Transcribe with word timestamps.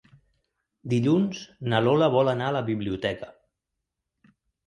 Dilluns 0.93 1.41
na 1.73 1.81
Lola 1.87 2.09
vol 2.17 2.33
anar 2.33 2.47
a 2.51 2.55
la 2.57 2.63
biblioteca. 2.71 3.29